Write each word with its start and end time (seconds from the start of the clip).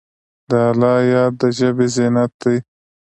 د 0.49 0.51
الله 0.69 0.95
یاد 1.13 1.33
د 1.41 1.43
ژبې 1.57 1.87
زینت 1.95 2.31
دی. 2.41 2.57